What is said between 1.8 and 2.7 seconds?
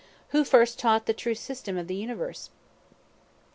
the Universe?